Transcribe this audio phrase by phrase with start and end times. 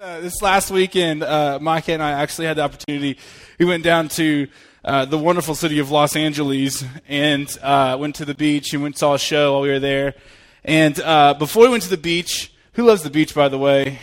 [0.00, 3.18] Uh, this last weekend, uh, Micah and I actually had the opportunity.
[3.58, 4.46] We went down to
[4.84, 8.96] uh, the wonderful city of Los Angeles and uh, went to the beach and went
[8.96, 10.14] saw a show while we were there.
[10.62, 13.98] And uh, before we went to the beach, who loves the beach, by the way?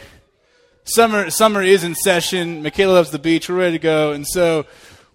[0.84, 2.62] Summer, summer is in session.
[2.62, 3.48] Michaela loves the beach.
[3.48, 4.12] We're ready to go.
[4.12, 4.66] And so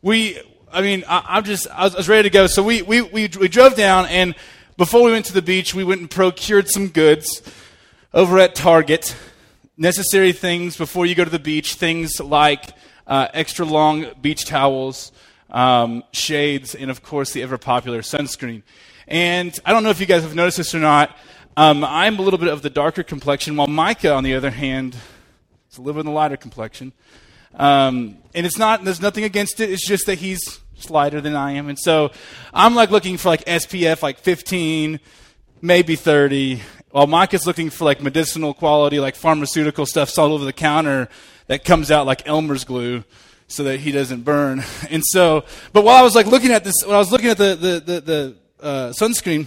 [0.00, 0.40] we,
[0.72, 2.46] I mean, I, am just, I was, I was, ready to go.
[2.46, 4.34] So we, we, we, we drove down, and
[4.78, 7.42] before we went to the beach, we went and procured some goods
[8.14, 9.14] over at Target
[9.80, 12.74] necessary things before you go to the beach, things like
[13.06, 15.10] uh, extra long beach towels,
[15.48, 18.62] um, shades, and of course the ever popular sunscreen.
[19.08, 21.16] And I don't know if you guys have noticed this or not.
[21.56, 24.96] Um, I'm a little bit of the darker complexion, while Micah, on the other hand,
[25.70, 26.92] is a little bit of the lighter complexion.
[27.54, 29.70] Um, and it's not, there's nothing against it.
[29.70, 31.68] It's just that he's lighter than I am.
[31.68, 32.12] And so
[32.52, 35.00] I'm like looking for like SPF like 15,
[35.62, 36.60] maybe 30.
[36.90, 41.08] While Mike is looking for like medicinal quality, like pharmaceutical stuff all over the counter
[41.46, 43.04] that comes out like Elmer's glue
[43.46, 44.64] so that he doesn't burn.
[44.90, 47.38] And so, but while I was like looking at this, when I was looking at
[47.38, 49.46] the, the, the, the uh, sunscreen,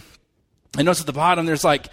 [0.78, 1.88] I noticed at the bottom there's like,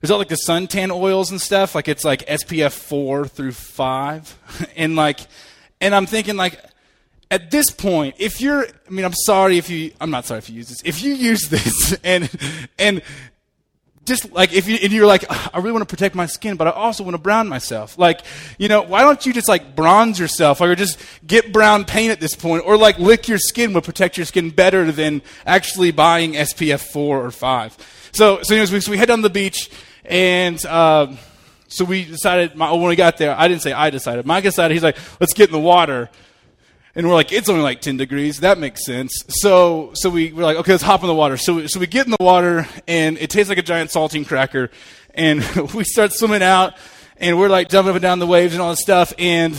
[0.00, 1.74] there's all like the suntan oils and stuff.
[1.74, 4.72] Like it's like SPF 4 through 5.
[4.76, 5.20] and like,
[5.80, 6.60] and I'm thinking like,
[7.30, 10.50] at this point, if you're, I mean, I'm sorry if you, I'm not sorry if
[10.50, 10.82] you use this.
[10.84, 12.28] If you use this and,
[12.78, 13.02] and
[14.04, 16.66] just like if you and you're like I really want to protect my skin, but
[16.66, 17.98] I also want to brown myself.
[17.98, 18.22] Like,
[18.58, 22.20] you know, why don't you just like bronze yourself, or just get brown paint at
[22.20, 26.32] this point, or like lick your skin would protect your skin better than actually buying
[26.32, 27.76] SPF four or five.
[28.12, 29.70] So, so anyways, we, so we head down the beach,
[30.04, 31.14] and uh,
[31.68, 32.56] so we decided.
[32.56, 34.26] My, when we got there, I didn't say I decided.
[34.26, 34.74] Mike decided.
[34.74, 36.10] He's like, let's get in the water.
[36.94, 38.40] And we're like, it's only like 10 degrees.
[38.40, 39.24] That makes sense.
[39.28, 41.36] So, so we, we're like, okay, let's hop in the water.
[41.36, 44.70] So, so we get in the water and it tastes like a giant saltine cracker.
[45.14, 46.74] And we start swimming out
[47.16, 49.12] and we're like jumping up and down the waves and all this stuff.
[49.18, 49.56] And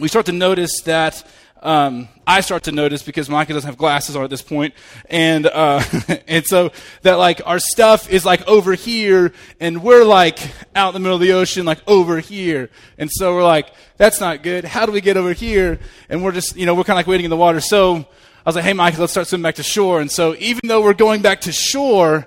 [0.00, 1.24] we start to notice that
[1.64, 4.74] um, I start to notice because Micah doesn't have glasses on at this point,
[5.10, 5.82] and uh,
[6.28, 6.70] and so
[7.02, 10.38] that like our stuff is like over here, and we're like
[10.76, 14.20] out in the middle of the ocean, like over here, and so we're like, that's
[14.20, 14.64] not good.
[14.64, 15.80] How do we get over here?
[16.08, 17.60] And we're just, you know, we're kind of like waiting in the water.
[17.60, 18.04] So I
[18.44, 20.00] was like, hey, Micah, let's start swimming back to shore.
[20.00, 22.26] And so even though we're going back to shore,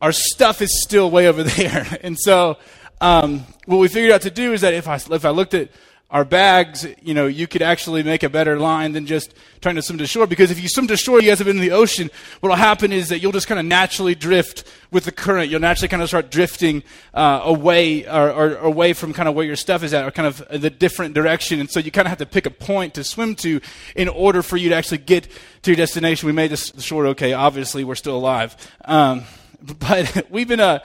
[0.00, 1.86] our stuff is still way over there.
[2.02, 2.58] And so
[3.00, 5.70] um, what we figured out to do is that if I if I looked at
[6.14, 9.82] our bags, you know, you could actually make a better line than just trying to
[9.82, 10.28] swim to shore.
[10.28, 12.08] Because if you swim to shore, you guys have been in the ocean,
[12.38, 15.50] what will happen is that you'll just kind of naturally drift with the current.
[15.50, 19.44] You'll naturally kind of start drifting uh, away or, or, away from kind of where
[19.44, 21.58] your stuff is at or kind of the different direction.
[21.58, 23.60] And so you kind of have to pick a point to swim to
[23.96, 25.26] in order for you to actually get
[25.62, 26.28] to your destination.
[26.28, 27.32] We made this shore okay.
[27.32, 28.56] Obviously, we're still alive.
[28.84, 29.24] Um,
[29.80, 30.78] but we've been, uh,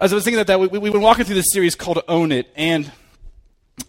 [0.00, 2.30] as I was thinking about that, we, we've been walking through this series called Own
[2.30, 2.52] It.
[2.54, 2.92] And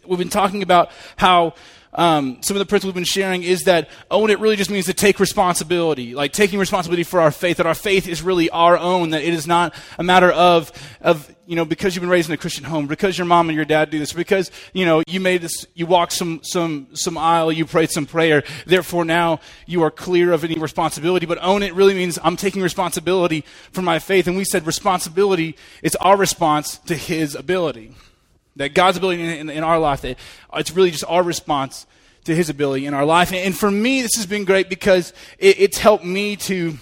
[0.05, 1.53] we've been talking about how
[1.93, 4.85] um, some of the principles we've been sharing is that own it really just means
[4.85, 8.77] to take responsibility, like taking responsibility for our faith, that our faith is really our
[8.77, 10.71] own, that it is not a matter of,
[11.01, 13.55] of, you know, because you've been raised in a Christian home, because your mom and
[13.55, 17.17] your dad do this, because, you know, you made this, you walked some, some, some
[17.17, 21.25] aisle, you prayed some prayer, therefore now you are clear of any responsibility.
[21.25, 24.27] But own it really means I'm taking responsibility for my faith.
[24.27, 27.95] And we said responsibility is our response to his ability.
[28.57, 30.17] That God's ability in, in, in, our life, that
[30.53, 31.85] it's really just our response
[32.25, 33.31] to His ability in our life.
[33.31, 36.77] And, and for me, this has been great because it, it's helped me to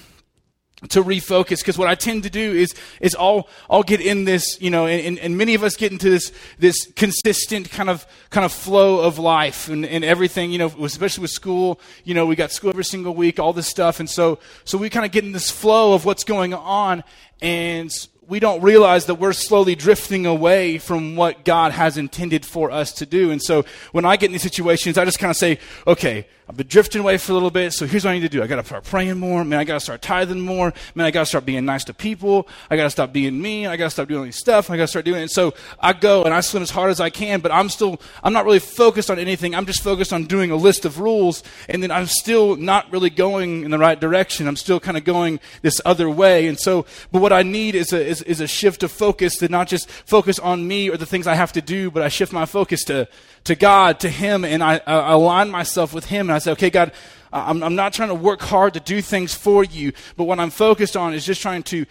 [0.89, 1.59] to refocus.
[1.59, 4.87] Because what I tend to do is is I'll I'll get in this you know
[4.87, 8.99] and, and many of us get into this this consistent kind of kind of flow
[8.99, 11.79] of life and, and everything you know especially with school.
[12.03, 13.99] You know we got school every single week all this stuff.
[13.99, 17.03] And so so we kind of get in this flow of what's going on.
[17.41, 17.91] And
[18.27, 22.91] we don't realize that we're slowly drifting away from what God has intended for us
[22.93, 23.31] to do.
[23.31, 26.55] And so when I get in these situations, I just kind of say, okay, I've
[26.55, 28.43] been drifting away for a little bit, so here's what I need to do.
[28.43, 29.43] I got to start praying more.
[29.43, 30.73] Man, I got to start tithing more.
[30.93, 32.47] Man, I got to start being nice to people.
[32.69, 33.65] I got to stop being mean.
[33.65, 34.69] I got to stop doing all these stuff.
[34.69, 35.23] I got to start doing it.
[35.23, 37.99] And so I go and I swim as hard as I can, but I'm still,
[38.23, 39.55] I'm not really focused on anything.
[39.55, 43.09] I'm just focused on doing a list of rules, and then I'm still not really
[43.09, 44.47] going in the right direction.
[44.47, 46.45] I'm still kind of going this other way.
[46.45, 49.47] And so, but what I need is a, is, is a shift of focus to
[49.47, 52.33] not just focus on me or the things I have to do, but I shift
[52.33, 53.07] my focus to,
[53.45, 56.69] to God, to Him, and I, I align myself with Him, and I say, okay,
[56.69, 56.91] God,
[57.31, 60.49] I'm, I'm not trying to work hard to do things for you, but what I'm
[60.49, 61.85] focused on is just trying to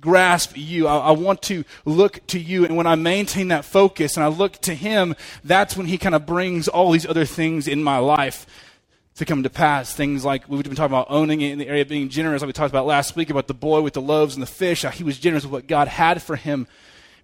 [0.00, 0.86] grasp you.
[0.86, 2.64] I, I, want to look to you.
[2.64, 5.14] And when I maintain that focus and I look to Him,
[5.44, 8.46] that's when He kind of brings all these other things in my life
[9.20, 9.94] to come to pass.
[9.94, 12.48] Things like we've been talking about owning it in the area of being generous, like
[12.48, 14.82] we talked about last week about the boy with the loaves and the fish.
[14.82, 16.66] How he was generous with what God had for him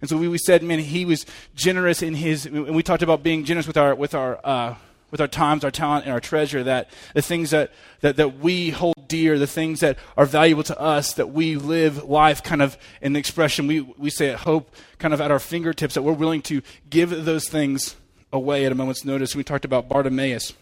[0.01, 3.23] And so we, we said, man, he was generous in his, and we talked about
[3.23, 4.75] being generous with our, with our, uh,
[5.09, 7.71] with our times, our talent, and our treasure, that the things that,
[8.01, 12.03] that, that we hold dear, the things that are valuable to us, that we live
[12.03, 15.39] life kind of in the expression we, we say at Hope, kind of at our
[15.39, 17.95] fingertips, that we're willing to give those things
[18.33, 19.35] away at a moment's notice.
[19.35, 20.53] We talked about Bartimaeus,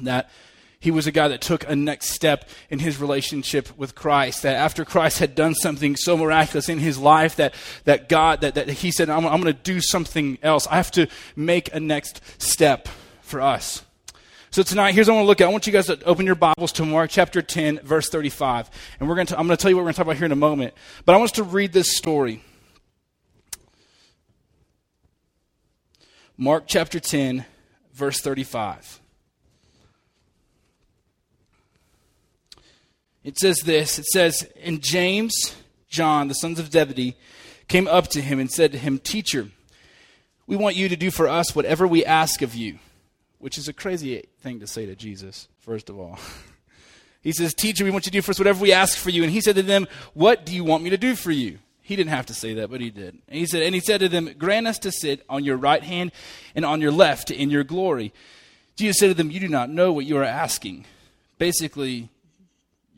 [0.00, 0.30] that
[0.80, 4.42] he was a guy that took a next step in his relationship with Christ.
[4.42, 7.54] That after Christ had done something so miraculous in his life, that,
[7.84, 10.68] that God, that, that he said, I'm, I'm going to do something else.
[10.68, 12.88] I have to make a next step
[13.22, 13.82] for us.
[14.50, 15.48] So tonight, here's what I want to look at.
[15.48, 18.70] I want you guys to open your Bibles to Mark chapter 10, verse 35.
[18.98, 20.16] And we're going to, I'm going to tell you what we're going to talk about
[20.16, 20.74] here in a moment.
[21.04, 22.42] But I want us to read this story.
[26.36, 27.44] Mark chapter 10,
[27.92, 29.00] verse 35.
[33.24, 35.54] It says this It says, And James,
[35.88, 37.16] John, the sons of Zebedee,
[37.68, 39.48] came up to him and said to him, Teacher,
[40.46, 42.78] we want you to do for us whatever we ask of you
[43.38, 46.18] which is a crazy thing to say to Jesus, first of all.
[47.22, 49.22] he says, Teacher, we want you to do for us whatever we ask for you.
[49.22, 51.58] And he said to them, What do you want me to do for you?
[51.82, 53.16] He didn't have to say that, but he did.
[53.28, 55.82] And he said, and he said to them, Grant us to sit on your right
[55.82, 56.12] hand
[56.54, 58.12] and on your left in your glory.
[58.76, 60.84] Jesus said to them, You do not know what you are asking.
[61.38, 62.10] Basically,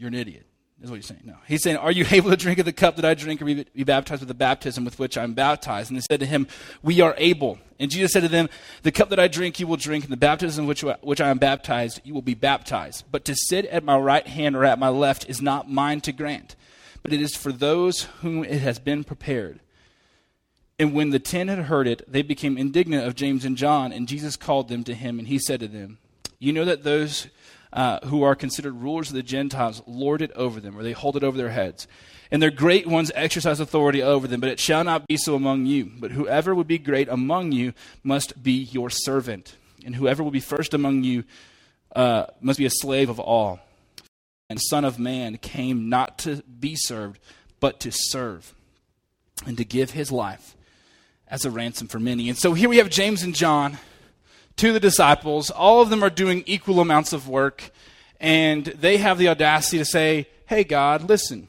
[0.00, 0.46] you're an idiot.
[0.82, 1.20] Is what he's saying.
[1.24, 1.36] No.
[1.46, 3.66] He's saying, Are you able to drink of the cup that I drink or be,
[3.84, 5.90] baptized with the baptism with which I'm baptized?
[5.90, 6.46] And they said to him,
[6.82, 7.58] We are able.
[7.78, 8.48] And Jesus said to them,
[8.82, 11.36] The cup that I drink you will drink, and the baptism which, which I am
[11.36, 13.04] baptized you will be baptized.
[13.12, 16.12] But to sit at my right hand or at my left is not mine to
[16.12, 16.56] grant,
[17.02, 19.60] but it is for those whom it has been prepared.
[20.78, 24.08] And when the ten had heard it, they became indignant of James and John, and
[24.08, 25.98] Jesus called them to him, and he said to them,
[26.38, 27.26] You know that those
[27.72, 31.16] uh, who are considered rulers of the Gentiles lord it over them, or they hold
[31.16, 31.86] it over their heads.
[32.30, 35.66] And their great ones exercise authority over them, but it shall not be so among
[35.66, 35.90] you.
[35.98, 37.72] But whoever would be great among you
[38.04, 39.56] must be your servant.
[39.84, 41.24] And whoever will be first among you
[41.94, 43.58] uh, must be a slave of all.
[44.48, 47.20] And Son of Man came not to be served,
[47.60, 48.52] but to serve,
[49.46, 50.56] and to give his life
[51.28, 52.28] as a ransom for many.
[52.28, 53.78] And so here we have James and John
[54.60, 55.50] to the disciples.
[55.50, 57.70] All of them are doing equal amounts of work,
[58.20, 61.48] and they have the audacity to say, Hey, God, listen,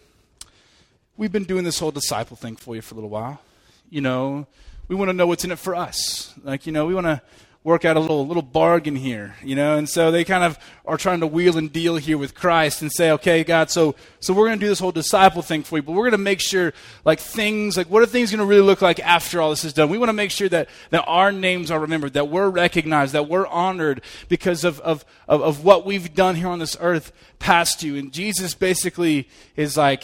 [1.17, 3.41] we've been doing this whole disciple thing for you for a little while.
[3.89, 4.47] You know,
[4.87, 6.33] we want to know what's in it for us.
[6.41, 7.21] Like, you know, we want to
[7.63, 9.77] work out a little little bargain here, you know.
[9.77, 12.91] And so they kind of are trying to wheel and deal here with Christ and
[12.91, 15.83] say, okay, God, so so we're going to do this whole disciple thing for you,
[15.83, 16.73] but we're going to make sure
[17.05, 19.73] like things like what are things going to really look like after all this is
[19.73, 19.89] done?
[19.89, 23.29] We want to make sure that that our names are remembered, that we're recognized, that
[23.29, 27.83] we're honored because of of of, of what we've done here on this earth past
[27.83, 27.95] you.
[27.95, 30.03] And Jesus basically is like.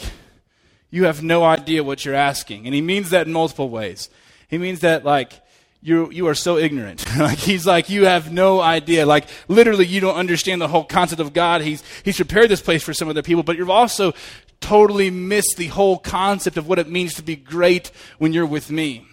[0.90, 2.64] You have no idea what you're asking.
[2.64, 4.08] And he means that in multiple ways.
[4.48, 5.42] He means that, like,
[5.80, 7.04] you you are so ignorant.
[7.18, 9.06] like he's like you have no idea.
[9.06, 11.60] Like literally you don't understand the whole concept of God.
[11.60, 14.12] He's he's prepared this place for some other people, but you've also
[14.60, 18.70] totally missed the whole concept of what it means to be great when you're with
[18.70, 19.06] me.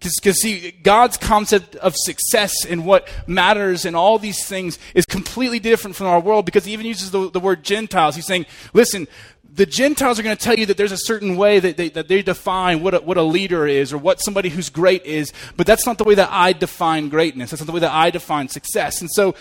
[0.00, 5.58] Because, see, God's concept of success and what matters and all these things is completely
[5.58, 8.14] different from our world because he even uses the, the word Gentiles.
[8.14, 9.08] He's saying, listen,
[9.58, 12.06] the Gentiles are going to tell you that there's a certain way that they, that
[12.06, 15.66] they define what a, what a leader is or what somebody who's great is, but
[15.66, 17.50] that's not the way that I define greatness.
[17.50, 19.00] That's not the way that I define success.
[19.00, 19.34] And so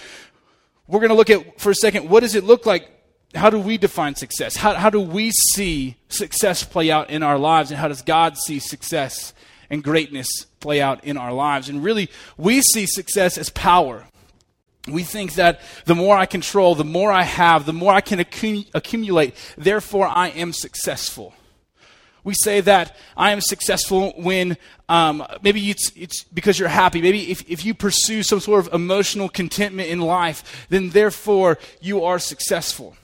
[0.88, 2.90] we're going to look at, for a second, what does it look like?
[3.36, 4.56] How do we define success?
[4.56, 7.70] How, how do we see success play out in our lives?
[7.70, 9.36] And how does God see success
[9.70, 11.70] and greatness play out in our lives?
[11.70, 14.08] And really, we see success as power
[14.88, 18.20] we think that the more I control, the more I have, the more I can
[18.20, 21.34] accumulate, therefore I am successful.
[22.24, 24.58] We say that I am successful when
[24.90, 27.02] um, maybe it's, it's because you're happy.
[27.02, 32.04] Maybe if, if you pursue some sort of emotional contentment in life, then therefore you
[32.04, 32.98] are successful.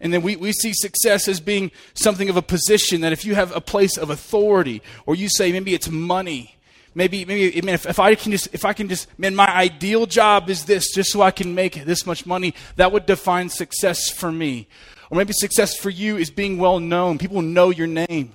[0.00, 3.34] And then we, we see success as being something of a position that if you
[3.34, 6.56] have a place of authority, or you say maybe it's money,
[6.98, 9.48] maybe maybe I mean, if, if I can just if I can just man, my
[9.48, 12.54] ideal job is this, just so I can make this much money.
[12.76, 14.68] That would define success for me.
[15.08, 17.16] Or maybe success for you is being well known.
[17.16, 18.32] People know your name.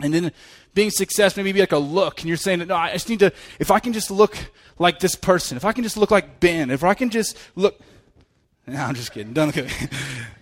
[0.00, 0.30] And then
[0.74, 3.32] being success maybe be like a look, and you're saying, no, I just need to.
[3.58, 4.36] If I can just look
[4.78, 7.80] like this person, if I can just look like Ben, if I can just look.
[8.74, 9.32] No, I'm just kidding.
[9.32, 9.70] Don't kidding.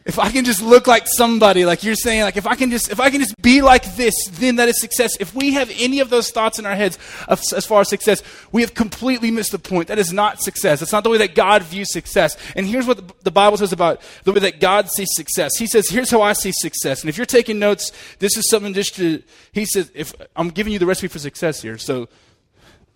[0.05, 2.91] If I can just look like somebody, like you're saying, like if I can just
[2.91, 5.15] if I can just be like this, then that is success.
[5.21, 8.63] If we have any of those thoughts in our heads as far as success, we
[8.63, 9.89] have completely missed the point.
[9.89, 10.81] That is not success.
[10.81, 12.39] That's not the way that God views success.
[12.57, 15.59] And here's what the, the Bible says about the way that God sees success.
[15.59, 18.73] He says, "Here's how I see success." And if you're taking notes, this is something
[18.73, 19.23] just to.
[19.53, 22.09] He says, "If I'm giving you the recipe for success here, so."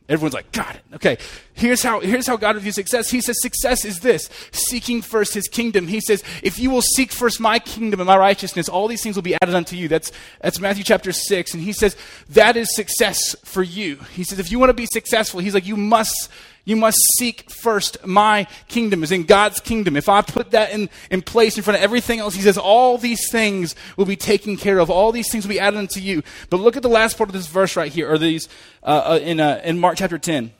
[0.08, 0.82] Everyone's like, got it.
[0.94, 1.16] Okay.
[1.54, 3.10] Here's how, here's how God views success.
[3.10, 5.86] He says, success is this seeking first his kingdom.
[5.86, 9.16] He says, if you will seek first my kingdom and my righteousness, all these things
[9.16, 9.88] will be added unto you.
[9.88, 11.54] That's, that's Matthew chapter 6.
[11.54, 11.96] And he says,
[12.30, 13.96] that is success for you.
[14.12, 16.30] He says, if you want to be successful, he's like, you must
[16.64, 19.96] you must seek first my kingdom, is in God's kingdom.
[19.96, 22.98] If I put that in, in place in front of everything else, he says all
[22.98, 24.88] these things will be taken care of.
[24.88, 26.22] All these things will be added unto you.
[26.50, 28.48] But look at the last part of this verse right here, or these
[28.82, 30.52] uh, uh, in, uh, in Mark chapter 10.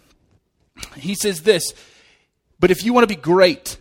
[0.97, 1.73] He says this,
[2.59, 3.76] but if you want to be great,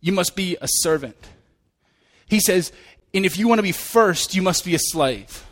[0.00, 1.16] you must be a servant.
[2.26, 2.72] He says,
[3.14, 5.44] and if you want to be first, you must be a slave.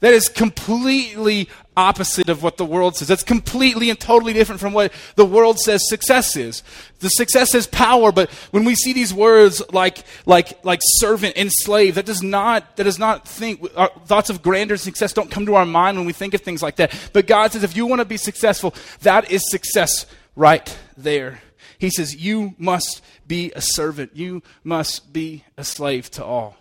[0.00, 3.08] That is completely opposite of what the world says.
[3.08, 6.62] That's completely and totally different from what the world says success is.
[7.00, 11.50] The success is power, but when we see these words like like like servant and
[11.52, 15.46] slave, that does not that does not think our thoughts of grander success don't come
[15.46, 17.10] to our mind when we think of things like that.
[17.12, 21.40] But God says if you want to be successful, that is success right there.
[21.78, 24.16] He says you must be a servant.
[24.16, 26.56] You must be a slave to all.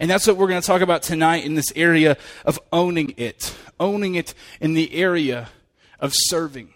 [0.00, 2.16] And that's what we're going to talk about tonight in this area
[2.46, 5.50] of owning it, owning it in the area
[6.00, 6.72] of serving.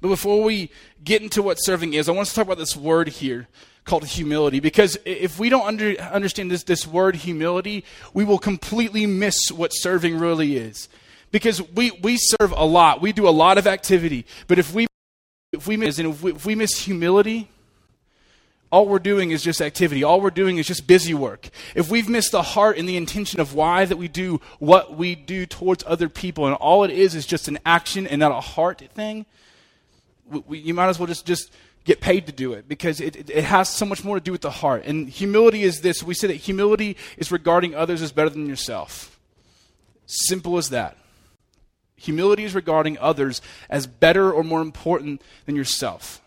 [0.00, 0.70] But before we
[1.04, 3.46] get into what serving is, I want to talk about this word here
[3.84, 4.58] called humility.
[4.58, 9.70] Because if we don't under, understand this, this word humility, we will completely miss what
[9.70, 10.88] serving really is.
[11.30, 14.26] Because we, we serve a lot, we do a lot of activity.
[14.48, 14.88] But if we,
[15.52, 17.48] if we miss, and if we, if we miss humility,
[18.72, 20.04] all we're doing is just activity.
[20.04, 21.48] All we're doing is just busy work.
[21.74, 25.16] If we've missed the heart and the intention of why that we do what we
[25.16, 28.40] do towards other people, and all it is is just an action and not a
[28.40, 29.26] heart thing,
[30.46, 31.52] we, you might as well just, just
[31.84, 34.30] get paid to do it because it, it, it has so much more to do
[34.30, 34.84] with the heart.
[34.84, 39.18] And humility is this we say that humility is regarding others as better than yourself.
[40.06, 40.96] Simple as that.
[41.96, 46.22] Humility is regarding others as better or more important than yourself.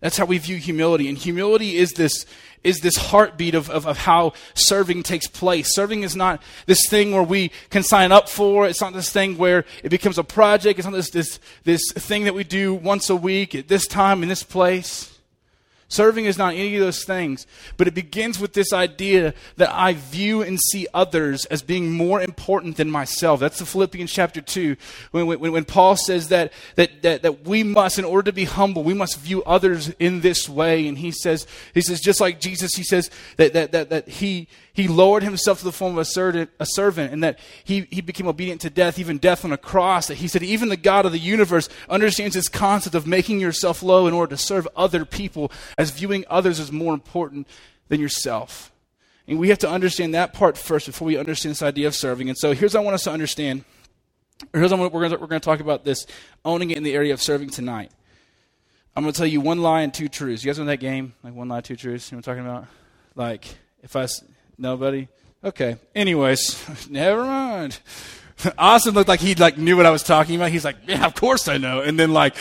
[0.00, 1.08] That's how we view humility.
[1.08, 2.24] And humility is this,
[2.62, 5.74] is this heartbeat of, of, of, how serving takes place.
[5.74, 8.66] Serving is not this thing where we can sign up for.
[8.66, 10.78] It's not this thing where it becomes a project.
[10.78, 14.22] It's not this, this, this thing that we do once a week at this time
[14.22, 15.17] in this place.
[15.90, 17.46] Serving is not any of those things,
[17.78, 22.20] but it begins with this idea that I view and see others as being more
[22.20, 23.40] important than myself.
[23.40, 24.76] That's the Philippians chapter 2,
[25.12, 28.44] when, when, when Paul says that, that, that, that we must, in order to be
[28.44, 30.86] humble, we must view others in this way.
[30.86, 34.46] And he says, he says just like Jesus, he says that, that, that, that he,
[34.78, 38.00] he lowered himself to the form of a servant, a servant, and that he, he
[38.00, 40.06] became obedient to death, even death on a cross.
[40.06, 43.82] That he said, even the God of the universe understands this concept of making yourself
[43.82, 47.48] low in order to serve other people, as viewing others as more important
[47.88, 48.70] than yourself.
[49.26, 52.28] And we have to understand that part first before we understand this idea of serving.
[52.28, 53.64] And so here's what I want us to understand.
[54.52, 56.06] Here's what we're going to talk about this
[56.44, 57.90] owning it in the area of serving tonight.
[58.94, 60.44] I'm going to tell you one lie and two truths.
[60.44, 61.14] You guys know that game?
[61.24, 62.12] Like one lie, two truths?
[62.12, 62.66] You know what I'm talking about?
[63.16, 64.06] Like, if I
[64.58, 65.08] Nobody?
[65.44, 65.76] Okay.
[65.94, 67.78] Anyways, never mind.
[68.58, 70.50] Austin looked like he like knew what I was talking about.
[70.50, 71.80] He's like, yeah, of course I know.
[71.80, 72.36] And then like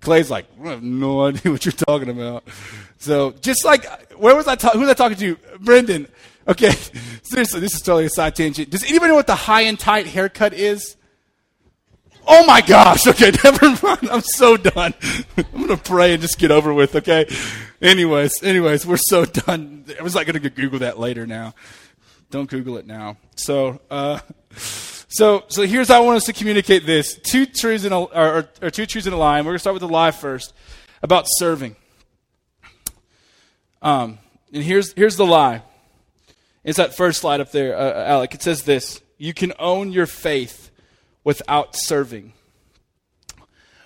[0.00, 2.44] Clay's like, I have no idea what you're talking about.
[2.98, 4.56] So just like, where was I?
[4.56, 5.36] Ta- who was I talking to?
[5.60, 6.08] Brendan.
[6.46, 6.72] Okay.
[7.22, 8.70] Seriously, this is totally a side tangent.
[8.70, 10.96] Does anybody know what the high and tight haircut is?
[12.30, 13.06] Oh my gosh.
[13.06, 14.10] Okay, never mind.
[14.10, 14.92] I'm so done.
[15.38, 17.26] I'm going to pray and just get over with, okay?
[17.80, 19.86] Anyways, anyways, we're so done.
[19.98, 21.54] I was like going to Google that later now.
[22.30, 23.16] Don't Google it now.
[23.36, 24.18] So, uh,
[24.52, 27.16] so, so here's how I want us to communicate this.
[27.16, 29.40] Two truths in a, or, or two truths in a lie.
[29.40, 30.52] We're going to start with the lie first
[31.02, 31.76] about serving.
[33.80, 34.18] Um,
[34.52, 35.62] and here's, here's the lie.
[36.62, 38.34] It's that first slide up there, uh, Alec.
[38.34, 40.67] It says this You can own your faith
[41.28, 42.32] without serving.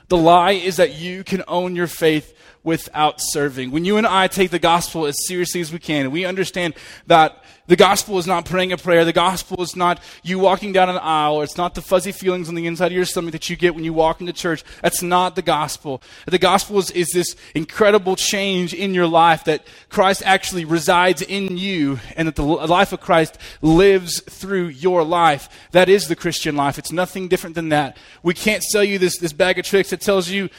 [0.07, 3.71] The lie is that you can own your faith without serving.
[3.71, 6.75] When you and I take the gospel as seriously as we can, and we understand
[7.07, 10.89] that the gospel is not praying a prayer, the gospel is not you walking down
[10.89, 13.57] an aisle, it's not the fuzzy feelings on the inside of your stomach that you
[13.57, 14.65] get when you walk into church.
[14.83, 16.03] That's not the gospel.
[16.27, 21.57] The gospel is, is this incredible change in your life that Christ actually resides in
[21.57, 25.49] you, and that the life of Christ lives through your life.
[25.71, 26.79] That is the Christian life.
[26.79, 27.97] It's nothing different than that.
[28.23, 30.51] We can't sell you this, this bag of tricks that tells you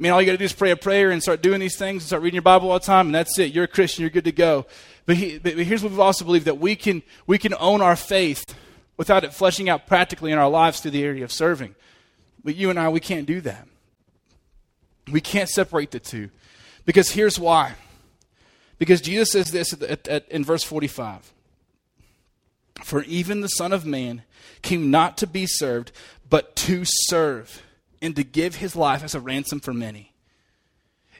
[0.00, 2.04] Man, all you got to do is pray a prayer and start doing these things
[2.04, 3.52] and start reading your Bible all the time, and that's it.
[3.52, 4.02] You're a Christian.
[4.02, 4.64] You're good to go.
[5.06, 7.96] But, he, but here's what we've also believe that we can, we can own our
[7.96, 8.54] faith
[8.96, 11.74] without it fleshing out practically in our lives through the area of serving.
[12.44, 13.66] But you and I, we can't do that.
[15.10, 16.30] We can't separate the two.
[16.84, 17.74] Because here's why.
[18.78, 21.32] Because Jesus says this at, at, at, in verse 45
[22.84, 24.22] For even the Son of Man
[24.62, 25.90] came not to be served,
[26.30, 27.62] but to serve,
[28.00, 30.12] and to give his life as a ransom for many.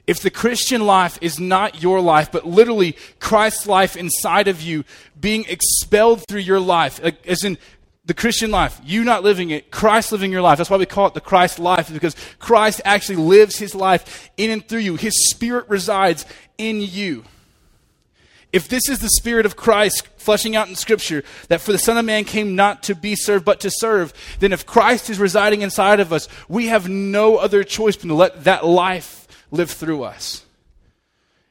[0.07, 4.83] If the Christian life is not your life, but literally Christ's life inside of you
[5.19, 7.57] being expelled through your life, as in
[8.05, 10.57] the Christian life, you not living it, Christ living your life.
[10.57, 14.49] That's why we call it the Christ life, because Christ actually lives his life in
[14.49, 14.95] and through you.
[14.95, 16.25] His spirit resides
[16.57, 17.23] in you.
[18.51, 21.97] If this is the spirit of Christ fleshing out in Scripture, that for the Son
[21.97, 25.61] of Man came not to be served, but to serve, then if Christ is residing
[25.61, 30.03] inside of us, we have no other choice but to let that life live through
[30.03, 30.45] us.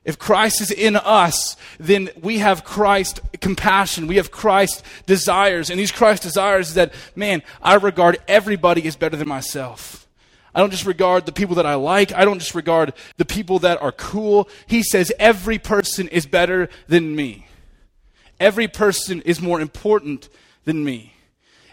[0.04, 4.06] If Christ is in us, then we have Christ compassion.
[4.06, 5.68] We have Christ desires.
[5.68, 10.07] And these Christ desires is that, man, I regard everybody as better than myself.
[10.54, 12.12] I don't just regard the people that I like.
[12.12, 14.48] I don't just regard the people that are cool.
[14.66, 17.46] He says every person is better than me.
[18.40, 20.28] Every person is more important
[20.64, 21.14] than me.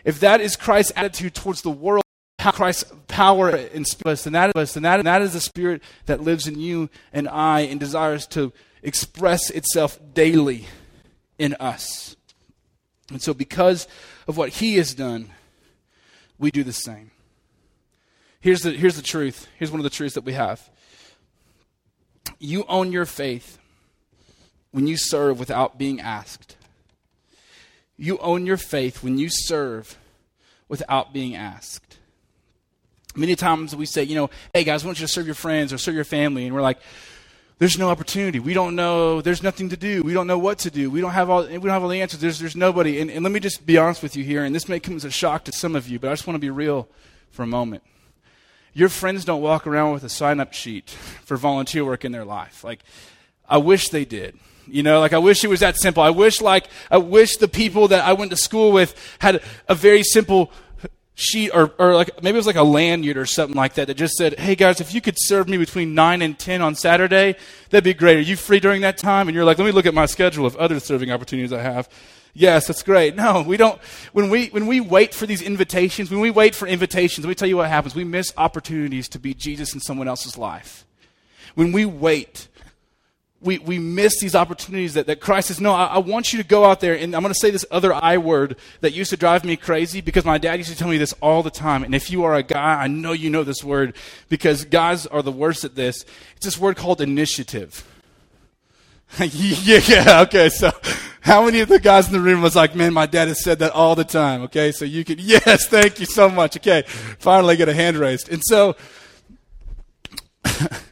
[0.03, 2.03] If that is Christ's attitude towards the world,
[2.37, 6.47] Christ's power inspires us, and that is, and and that is the spirit that lives
[6.47, 8.53] in you and I and desires to
[8.83, 10.67] express itself daily
[11.39, 12.15] in us.
[13.09, 13.87] And so, because
[14.27, 15.29] of what He has done,
[16.37, 17.11] we do the same.
[18.45, 19.47] Here's the, here's the truth.
[19.57, 20.69] Here's one of the truths that we have.
[22.37, 23.57] You own your faith
[24.69, 26.55] when you serve without being asked.
[27.97, 29.97] You own your faith when you serve
[30.69, 31.97] without being asked.
[33.15, 35.73] Many times we say, you know, hey guys, I want you to serve your friends
[35.73, 36.45] or serve your family.
[36.45, 36.77] And we're like,
[37.57, 38.37] there's no opportunity.
[38.37, 39.21] We don't know.
[39.21, 40.03] There's nothing to do.
[40.03, 40.91] We don't know what to do.
[40.91, 42.19] We don't have all, we don't have all the answers.
[42.19, 43.01] There's, there's nobody.
[43.01, 45.03] And, and let me just be honest with you here, and this may come as
[45.03, 46.87] a shock to some of you, but I just want to be real
[47.31, 47.81] for a moment.
[48.75, 50.89] Your friends don't walk around with a sign up sheet
[51.25, 52.63] for volunteer work in their life.
[52.63, 52.81] Like,
[53.49, 54.37] I wish they did.
[54.67, 56.01] You know, like I wish it was that simple.
[56.01, 59.75] I wish like I wish the people that I went to school with had a
[59.75, 60.51] very simple
[61.13, 63.93] sheet or, or like maybe it was like a lanyard or something like that that
[63.93, 67.35] just said, Hey guys, if you could serve me between nine and ten on Saturday,
[67.69, 68.17] that'd be great.
[68.17, 69.27] Are you free during that time?
[69.27, 71.87] And you're like, let me look at my schedule of other serving opportunities I have.
[72.37, 73.15] Yes, that's great.
[73.15, 76.67] No, we don't when we when we wait for these invitations, when we wait for
[76.67, 77.95] invitations, let me tell you what happens.
[77.95, 80.85] We miss opportunities to be Jesus in someone else's life.
[81.55, 82.49] When we wait
[83.45, 86.47] we, we miss these opportunities that, that Christ says, No, I, I want you to
[86.47, 86.95] go out there.
[86.95, 90.01] And I'm going to say this other I word that used to drive me crazy
[90.01, 91.83] because my dad used to tell me this all the time.
[91.83, 93.95] And if you are a guy, I know you know this word
[94.29, 96.05] because guys are the worst at this.
[96.35, 97.87] It's this word called initiative.
[99.31, 100.49] yeah, yeah, okay.
[100.49, 100.71] So,
[101.21, 103.59] how many of the guys in the room was like, man, my dad has said
[103.59, 104.41] that all the time?
[104.43, 106.57] Okay, so you could, yes, thank you so much.
[106.57, 106.83] Okay,
[107.19, 108.29] finally get a hand raised.
[108.29, 108.75] And so,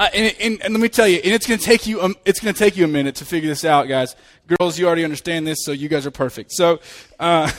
[0.00, 2.16] Uh, and, and, and, let me tell you, and it's going to take you, um,
[2.24, 4.16] it's going to take you a minute to figure this out, guys.
[4.46, 6.52] Girls, you already understand this, so you guys are perfect.
[6.52, 6.80] So,
[7.18, 7.50] uh,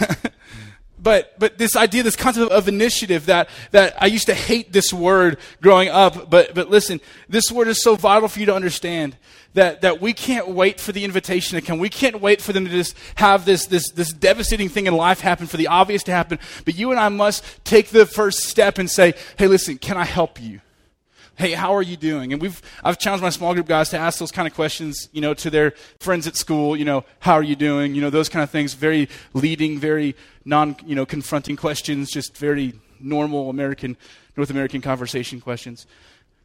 [1.02, 4.94] but but this idea, this concept of initiative that that I used to hate this
[4.94, 9.18] word growing up, but but listen, this word is so vital for you to understand
[9.54, 11.80] that that we can't wait for the invitation to come.
[11.80, 15.22] We can't wait for them to just have this this this devastating thing in life
[15.22, 16.40] happen, for the obvious to happen.
[16.66, 20.06] But you and I must take the first step and say, "Hey, listen, can I
[20.06, 20.62] help you?"
[21.42, 22.34] Hey, how are you doing?
[22.34, 25.22] And we've, I've challenged my small group guys to ask those kind of questions, you
[25.22, 27.96] know, to their friends at school, you know, how are you doing?
[27.96, 32.38] You know, those kind of things, very leading, very non, you know, confronting questions, just
[32.38, 33.98] very normal American,
[34.38, 35.88] North American conversation questions.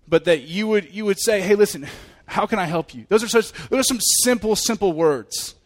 [0.08, 1.86] But that you would, you would say, hey, listen,
[2.24, 3.04] how can I help you?
[3.10, 5.56] Those are such, those are some simple, simple words.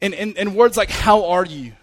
[0.00, 1.74] And, and, and words like, how are you?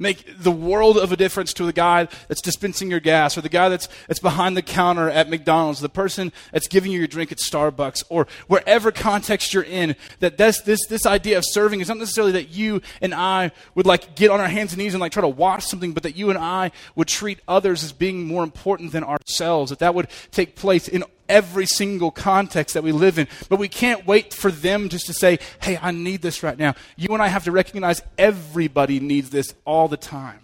[0.00, 3.48] Make the world of a difference to the guy that's dispensing your gas or the
[3.48, 7.30] guy that's, that's behind the counter at McDonald's, the person that's giving you your drink
[7.30, 11.88] at Starbucks or wherever context you're in, that this, this, this idea of serving is
[11.88, 15.00] not necessarily that you and I would like get on our hands and knees and
[15.00, 18.26] like try to watch something, but that you and I would treat others as being
[18.26, 22.92] more important than ourselves, that that would take place in every single context that we
[22.92, 23.28] live in.
[23.48, 26.74] But we can't wait for them just to say, hey, I need this right now.
[26.96, 30.40] You and I have to recognize everybody needs this all the time.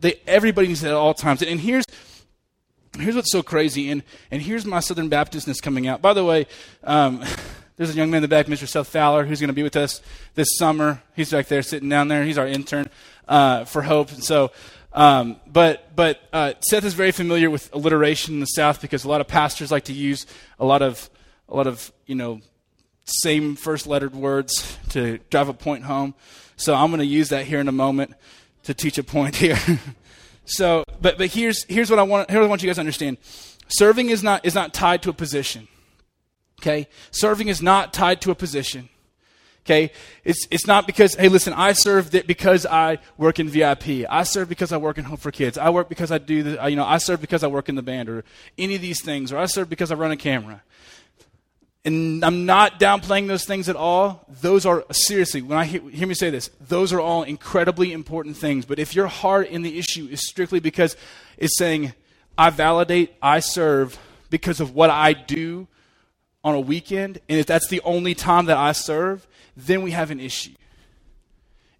[0.00, 1.42] They, everybody needs it at all times.
[1.42, 1.84] And here's,
[2.98, 6.00] here's what's so crazy, and, and here's my Southern Baptistness coming out.
[6.00, 6.46] By the way,
[6.84, 7.24] um,
[7.76, 8.68] there's a young man in the back, Mr.
[8.68, 10.00] Seth Fowler, who's going to be with us
[10.34, 11.02] this summer.
[11.16, 12.24] He's back there sitting down there.
[12.24, 12.90] He's our intern
[13.26, 14.12] uh, for Hope.
[14.12, 14.52] And so
[14.92, 19.08] Um, but but uh, Seth is very familiar with alliteration in the South because a
[19.08, 20.26] lot of pastors like to use
[20.58, 21.10] a lot of
[21.48, 22.40] a lot of you know
[23.04, 26.14] same first lettered words to drive a point home.
[26.56, 28.14] So I'm going to use that here in a moment
[28.64, 29.58] to teach a point here.
[30.44, 32.80] so, but but here's here's what I want here's what I want you guys to
[32.80, 33.18] understand.
[33.68, 35.68] Serving is not is not tied to a position.
[36.60, 36.88] Okay?
[37.10, 38.88] Serving is not tied to a position.
[39.68, 39.92] Okay?
[40.24, 44.06] It's, it's not because, hey, listen, I serve because I work in VIP.
[44.08, 45.58] I serve because I work in Hope for Kids.
[45.58, 47.82] I work because I do the, you know, I serve because I work in the
[47.82, 48.24] band or
[48.56, 50.62] any of these things, or I serve because I run a camera.
[51.84, 54.24] And I'm not downplaying those things at all.
[54.40, 58.38] Those are, seriously, when I hear, hear me say this, those are all incredibly important
[58.38, 58.64] things.
[58.64, 60.96] But if your heart in the issue is strictly because
[61.36, 61.92] it's saying,
[62.38, 63.98] I validate, I serve
[64.30, 65.68] because of what I do
[66.42, 69.26] on a weekend, and if that's the only time that I serve,
[69.58, 70.52] then we have an issue.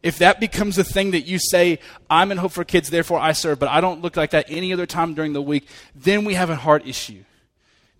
[0.03, 3.33] If that becomes a thing that you say, I'm in Hope for Kids, therefore I
[3.33, 6.35] serve, but I don't look like that any other time during the week, then we
[6.35, 7.25] have a heart issue.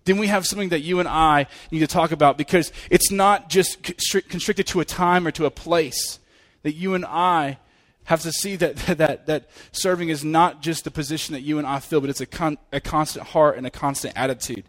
[0.05, 3.49] Then we have something that you and I need to talk about because it's not
[3.49, 6.19] just constricted to a time or to a place.
[6.63, 7.57] That you and I
[8.05, 11.67] have to see that, that, that serving is not just the position that you and
[11.67, 14.63] I feel, but it's a, con, a constant heart and a constant attitude.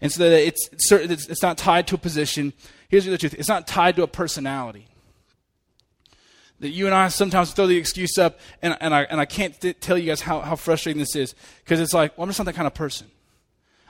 [0.00, 2.52] And so that it's, it's not tied to a position.
[2.88, 4.86] Here's the truth it's not tied to a personality.
[6.60, 9.58] That you and I sometimes throw the excuse up, and, and, I, and I can't
[9.60, 12.40] th- tell you guys how, how frustrating this is, because it's like, well, I'm just
[12.40, 13.06] not that kind of person.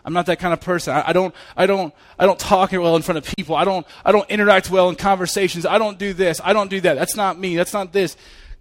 [0.04, 0.94] I'm not that kind of person.
[0.94, 3.56] I, I, don't, I, don't, I don't talk well in front of people.
[3.56, 5.64] I don't, I don't interact well in conversations.
[5.64, 6.40] I don't do this.
[6.44, 6.94] I don't do that.
[6.94, 7.56] That's not me.
[7.56, 8.18] That's not this.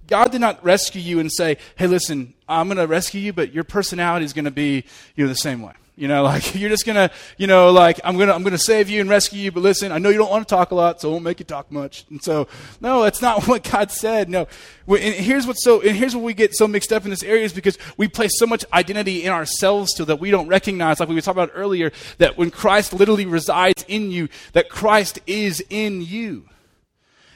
[0.08, 3.54] God did not rescue you and say, hey, listen, I'm going to rescue you, but
[3.54, 5.74] your personality is going to be you know, the same way.
[5.98, 9.02] You know, like you're just gonna, you know, like I'm gonna, I'm gonna save you
[9.02, 9.52] and rescue you.
[9.52, 11.40] But listen, I know you don't want to talk a lot, so I won't make
[11.40, 12.06] you talk much.
[12.10, 12.48] And so,
[12.80, 14.30] no, that's not what God said.
[14.30, 14.48] No,
[14.88, 17.44] and here's what's so, and here's what we get so mixed up in this area
[17.44, 21.10] is because we place so much identity in ourselves still that we don't recognize, like
[21.10, 25.64] we were talking about earlier, that when Christ literally resides in you, that Christ is
[25.70, 26.48] in you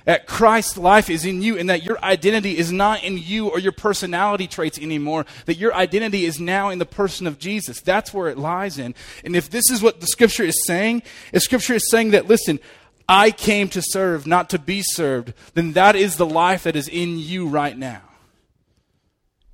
[0.05, 3.59] that Christ's life is in you and that your identity is not in you or
[3.59, 7.81] your personality traits anymore, that your identity is now in the person of Jesus.
[7.81, 8.95] That's where it lies in.
[9.23, 12.59] And if this is what the scripture is saying, if scripture is saying that, listen,
[13.07, 16.87] I came to serve, not to be served, then that is the life that is
[16.87, 18.01] in you right now.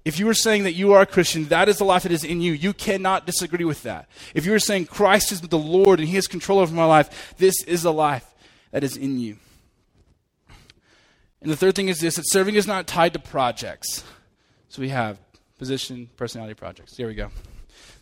[0.05, 2.23] If you are saying that you are a Christian, that is the life that is
[2.23, 2.53] in you.
[2.53, 4.07] You cannot disagree with that.
[4.33, 7.35] If you are saying Christ is the Lord and He has control over my life,
[7.37, 8.25] this is the life
[8.71, 9.35] that is in you.
[11.41, 14.03] And the third thing is this that serving is not tied to projects.
[14.69, 15.17] So we have
[15.57, 16.95] position, personality, projects.
[16.95, 17.29] There we go.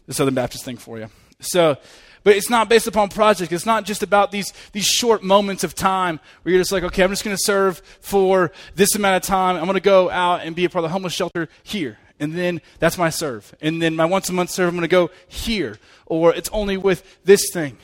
[0.08, 1.10] The Southern Baptist thing for you.
[1.40, 1.78] So,
[2.24, 3.52] but it's not based upon projects.
[3.52, 7.04] It's not just about these, these short moments of time where you're just like, okay,
[7.04, 9.58] I'm just going to serve for this amount of time.
[9.58, 11.98] I'm going to go out and be a part of the homeless shelter here.
[12.20, 13.54] And then that's my serve.
[13.62, 15.78] And then my once a month serve, I'm going to go here.
[16.06, 17.78] Or it's only with this thing.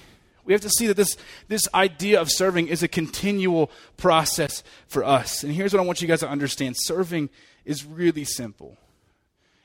[0.45, 5.03] We have to see that this, this idea of serving is a continual process for
[5.03, 5.43] us.
[5.43, 7.29] And here's what I want you guys to understand serving
[7.65, 8.77] is really simple.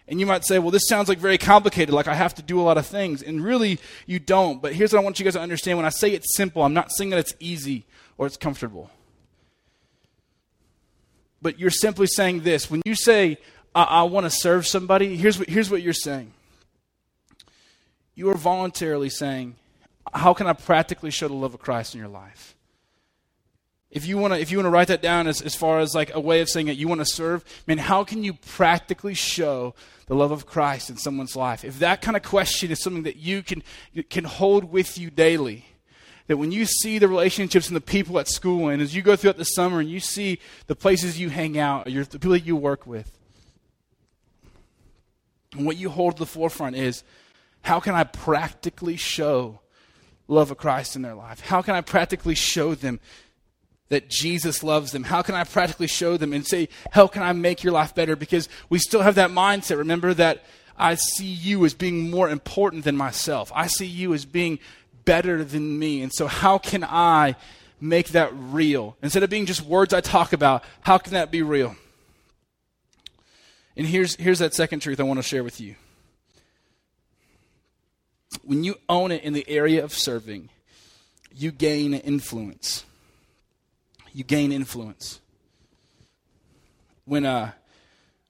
[0.08, 2.60] And you might say, well, this sounds like very complicated, like I have to do
[2.60, 3.22] a lot of things.
[3.22, 4.62] And really, you don't.
[4.62, 5.78] But here's what I want you guys to understand.
[5.78, 7.86] When I say it's simple, I'm not saying that it's easy
[8.16, 8.90] or it's comfortable.
[11.42, 12.70] But you're simply saying this.
[12.70, 13.38] When you say,
[13.74, 16.32] I, I want to serve somebody, here's what, here's what you're saying.
[18.14, 19.56] You are voluntarily saying,
[20.14, 22.54] how can I practically show the love of Christ in your life?
[23.90, 25.94] If you want to, if you want to write that down as, as far as
[25.94, 29.14] like a way of saying that you want to serve, man, how can you practically
[29.14, 29.74] show
[30.06, 31.64] the love of Christ in someone's life?
[31.64, 33.62] If that kind of question is something that you can
[34.10, 35.66] can hold with you daily,
[36.26, 39.14] that when you see the relationships and the people at school, and as you go
[39.14, 42.44] throughout the summer and you see the places you hang out, your, the people that
[42.44, 43.16] you work with,
[45.52, 47.04] and what you hold to the forefront is,
[47.62, 49.60] how can I practically show
[50.28, 51.40] love of Christ in their life?
[51.40, 53.00] How can I practically show them
[53.88, 55.04] that Jesus loves them?
[55.04, 58.16] How can I practically show them and say, How can I make your life better?
[58.16, 59.78] Because we still have that mindset.
[59.78, 60.44] Remember that
[60.78, 64.58] I see you as being more important than myself, I see you as being
[65.04, 66.02] better than me.
[66.02, 67.36] And so, how can I
[67.80, 68.96] make that real?
[69.02, 71.76] Instead of being just words I talk about, how can that be real?
[73.76, 75.76] And here's, here's that second truth I want to share with you
[78.42, 80.48] when you own it in the area of serving,
[81.34, 82.84] you gain influence.
[84.12, 85.20] You gain influence.
[87.04, 87.52] When uh,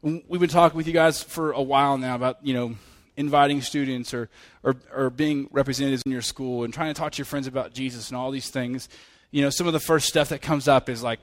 [0.03, 2.75] we've been talking with you guys for a while now about you know
[3.17, 4.29] inviting students or,
[4.63, 7.73] or or being representatives in your school and trying to talk to your friends about
[7.73, 8.89] Jesus and all these things.
[9.31, 11.21] You know, some of the first stuff that comes up is like,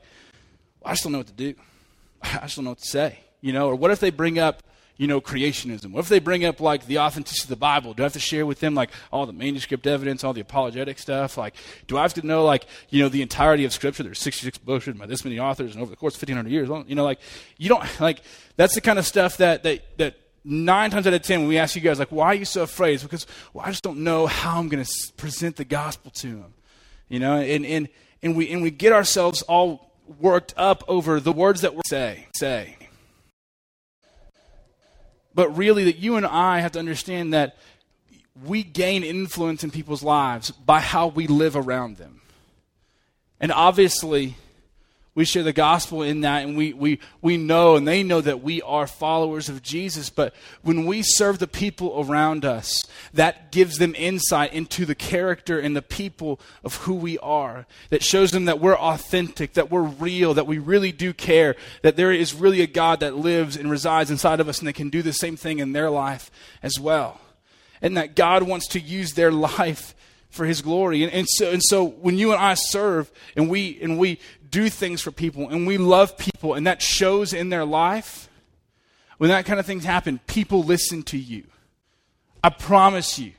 [0.80, 1.54] well, I just don't know what to do.
[2.22, 3.18] I just don't know what to say.
[3.40, 4.62] You know, or what if they bring up
[4.96, 5.92] you know, creationism?
[5.92, 7.94] What if they bring up like the authenticity of the Bible?
[7.94, 10.98] Do I have to share with them like all the manuscript evidence, all the apologetic
[10.98, 11.36] stuff?
[11.36, 11.54] Like,
[11.88, 14.04] do I have to know like, you know, the entirety of Scripture?
[14.04, 16.68] There's 66 books written by this many authors and over the course of 1500 years.
[16.88, 17.18] You know, like,
[17.58, 18.20] you don't, like,
[18.56, 21.58] that's the kind of stuff that, that, that nine times out of ten when we
[21.58, 22.94] ask you guys, like, why are you so afraid?
[22.94, 26.28] It's because, well, I just don't know how I'm going to present the gospel to
[26.28, 26.54] them.
[27.08, 27.88] You know, and, and,
[28.22, 32.28] and, we, and we get ourselves all worked up over the words that we say,
[32.36, 32.76] say
[35.34, 37.56] but really that you and I have to understand that
[38.44, 42.20] we gain influence in people's lives by how we live around them.
[43.40, 44.36] And obviously,
[45.14, 48.42] we share the gospel in that, and we, we, we know, and they know that
[48.42, 50.10] we are followers of Jesus.
[50.10, 55.60] But when we serve the people around us, that gives them insight into the character
[55.60, 57.66] and the people of who we are.
[57.90, 61.96] That shows them that we're authentic, that we're real, that we really do care, that
[61.96, 64.90] there is really a God that lives and resides inside of us, and they can
[64.90, 67.20] do the same thing in their life as well.
[67.80, 69.94] And that God wants to use their life
[70.30, 71.04] for his glory.
[71.04, 74.18] And, and, so, and so when you and I serve and we, and we
[74.54, 78.28] do things for people and we love people and that shows in their life,
[79.18, 81.42] when that kind of things happen, people listen to you.
[82.42, 83.32] I promise you.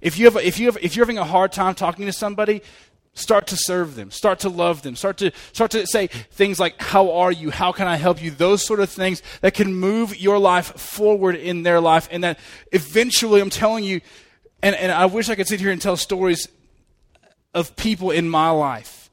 [0.00, 2.62] If, you have, if, you have, if you're having a hard time talking to somebody,
[3.12, 4.10] start to serve them.
[4.10, 4.96] Start to love them.
[4.96, 7.50] Start to start to say things like how are you?
[7.50, 8.30] How can i help you?
[8.30, 12.38] Those sort of things that can move your life forward in their life and that
[12.72, 14.00] eventually i'm telling you
[14.62, 16.48] and, and i wish i could sit here and tell stories
[17.52, 19.03] of people in my life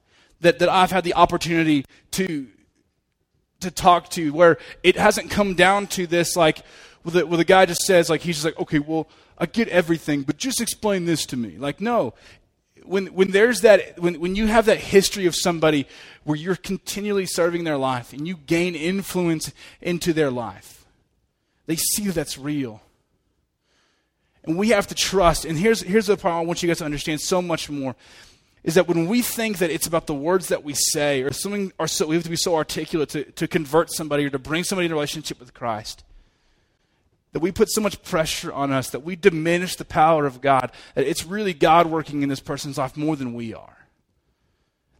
[0.41, 2.47] that, that I've had the opportunity to,
[3.61, 6.63] to talk to where it hasn't come down to this like,
[7.03, 9.67] where the, where the guy just says, like, he's just like, okay, well, I get
[9.69, 11.57] everything, but just explain this to me.
[11.57, 12.13] Like, no.
[12.83, 15.87] When, when there's that, when, when you have that history of somebody
[16.23, 19.51] where you're continually serving their life and you gain influence
[19.81, 20.85] into their life,
[21.67, 22.81] they see that that's real.
[24.43, 25.45] And we have to trust.
[25.45, 27.95] And here's, here's the part I want you guys to understand so much more
[28.63, 31.71] is that when we think that it's about the words that we say or something
[31.79, 34.63] or so we have to be so articulate to, to convert somebody or to bring
[34.63, 36.03] somebody into a relationship with christ
[37.33, 40.71] that we put so much pressure on us that we diminish the power of god
[40.95, 43.77] that it's really god working in this person's life more than we are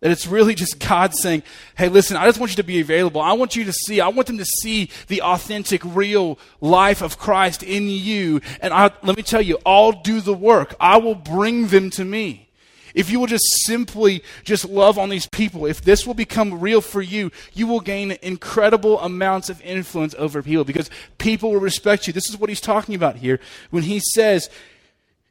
[0.02, 1.43] that it's really just God saying,
[1.78, 3.21] hey, listen, I just want you to be available.
[3.21, 7.19] I want you to see, I want them to see the authentic, real life of
[7.19, 8.41] Christ in you.
[8.62, 10.74] And I, let me tell you, I'll do the work.
[10.80, 12.50] I will bring them to me.
[12.93, 16.82] If you will just simply just love on these people, if this will become real
[16.82, 22.08] for you, you will gain incredible amounts of influence over people because people will respect
[22.08, 22.13] you.
[22.13, 24.49] This is what he's talking about here when he says,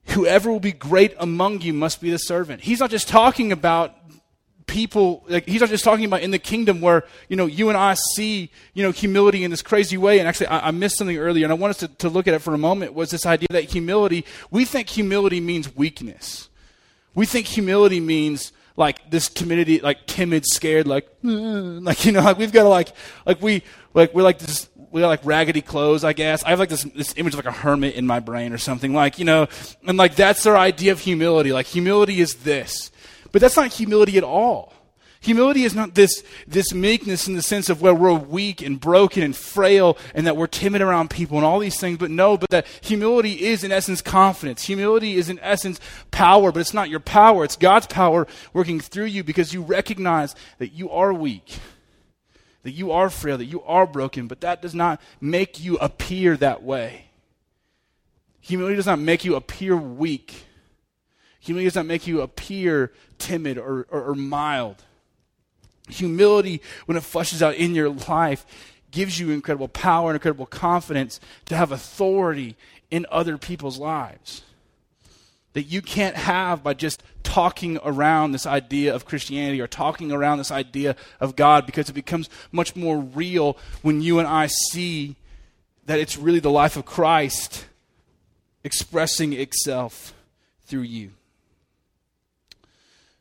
[0.07, 2.63] Whoever will be great among you must be the servant.
[2.63, 3.97] He's not just talking about
[4.67, 7.77] people like he's not just talking about in the kingdom where you know you and
[7.77, 11.19] i see you know humility in this crazy way and actually i, I missed something
[11.19, 13.27] earlier and i want us to, to look at it for a moment was this
[13.27, 16.50] idea that humility we think humility means weakness
[17.15, 22.21] we think humility means like this timidity, like timid, scared, like, mm, like, you know,
[22.25, 22.93] like we've got to like,
[23.27, 23.63] like we,
[23.95, 26.43] like, we're like this, we got like raggedy clothes, I guess.
[26.45, 28.95] I have like this, this image of like a hermit in my brain or something,
[28.95, 29.49] like, you know,
[29.87, 31.53] and like that's our idea of humility.
[31.53, 32.91] Like humility is this.
[33.33, 34.73] But that's not humility at all.
[35.23, 39.23] Humility is not this, this meekness in the sense of where we're weak and broken
[39.23, 42.49] and frail and that we're timid around people and all these things, but no, but
[42.49, 44.63] that humility is in essence confidence.
[44.63, 45.79] Humility is in essence
[46.11, 47.45] power, but it's not your power.
[47.45, 51.59] It's God's power working through you because you recognize that you are weak,
[52.63, 56.35] that you are frail, that you are broken, but that does not make you appear
[56.39, 57.11] that way.
[58.41, 60.47] Humility does not make you appear weak.
[61.41, 64.83] Humility does not make you appear timid or, or, or mild.
[65.95, 68.45] Humility, when it flushes out in your life,
[68.91, 72.57] gives you incredible power and incredible confidence to have authority
[72.91, 74.43] in other people's lives.
[75.53, 80.39] That you can't have by just talking around this idea of Christianity or talking around
[80.39, 85.17] this idea of God because it becomes much more real when you and I see
[85.87, 87.67] that it's really the life of Christ
[88.63, 90.15] expressing itself
[90.67, 91.11] through you.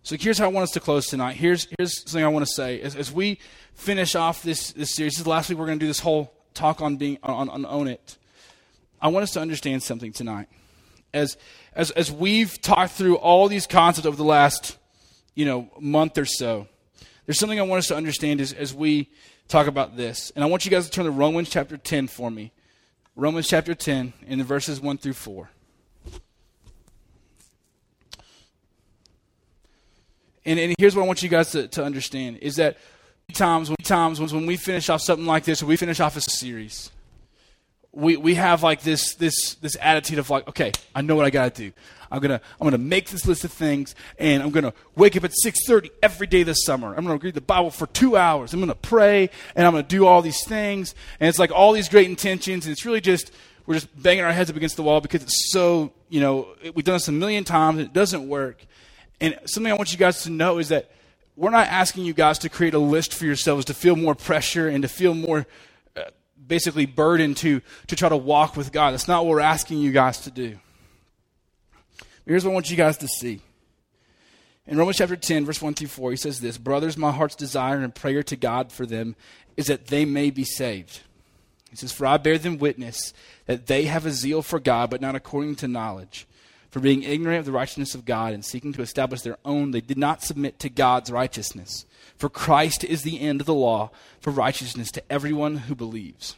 [0.10, 1.36] So here's how I want us to close tonight.
[1.36, 2.82] Here's, here's something I want to say.
[2.82, 3.38] As, as we
[3.76, 6.82] finish off this, this series, this last week we're going to do this whole talk
[6.82, 8.18] on being on, on Own It.
[9.00, 10.48] I want us to understand something tonight.
[11.14, 11.38] As,
[11.76, 14.80] as, as we've talked through all these concepts over the last
[15.36, 16.68] you know, month or so,
[17.28, 19.12] there's something I want us to understand as, as we
[19.48, 20.32] talk about this.
[20.32, 22.52] And I want you guys to turn to Romans chapter 10 for me.
[23.16, 25.52] Romans chapter 10 in the verses 1 through 4.
[30.50, 32.78] And, and here's what I want you guys to, to understand is that
[33.34, 36.90] times when times when we finish off something like this we finish off a series
[37.92, 41.30] we, we have like this, this, this attitude of like, okay, I know what I
[41.30, 41.74] got to do.
[42.12, 45.32] I'm gonna I'm gonna make this list of things, and I'm gonna wake up at
[45.46, 46.96] 6:30 every day this summer.
[46.96, 48.52] I'm gonna read the Bible for two hours.
[48.52, 50.96] I'm gonna pray, and I'm gonna do all these things.
[51.20, 53.32] And it's like all these great intentions, and it's really just
[53.68, 56.84] we're just banging our heads up against the wall because it's so you know we've
[56.84, 58.66] done this a million times and it doesn't work.
[59.22, 60.90] And something I want you guys to know is that
[61.36, 64.68] we're not asking you guys to create a list for yourselves to feel more pressure
[64.68, 65.46] and to feel more
[65.96, 66.04] uh,
[66.46, 68.92] basically burdened to to try to walk with God.
[68.92, 70.60] That's not what we're asking you guys to do.
[72.26, 73.42] Here's what I want you guys to see.
[74.68, 77.80] In Romans chapter 10, verse 1 through 4, he says this Brothers, my heart's desire
[77.80, 79.16] and prayer to God for them
[79.58, 81.02] is that they may be saved.
[81.72, 83.14] He says, For I bear them witness
[83.48, 86.28] that they have a zeal for God, but not according to knowledge.
[86.70, 89.82] For being ignorant of the righteousness of God and seeking to establish their own, they
[89.82, 91.86] did not submit to God's righteousness.
[92.16, 96.36] For Christ is the end of the law for righteousness to everyone who believes.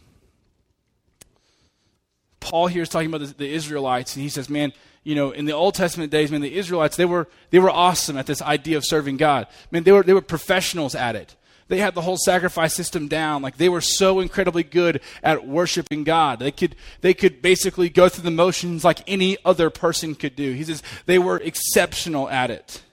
[2.40, 5.46] Paul here is talking about the, the Israelites, and he says, Man, you know, in
[5.46, 8.78] the Old Testament days, man, the Israelites, they were, they were awesome at this idea
[8.78, 9.48] of serving God.
[9.72, 11.36] Man, they were, they were professionals at it.
[11.72, 13.42] They had the whole sacrifice system down.
[13.42, 16.40] Like they were so incredibly good at worshiping God.
[16.40, 20.52] They could, they could basically go through the motions like any other person could do.
[20.52, 22.84] He says they were exceptional at it.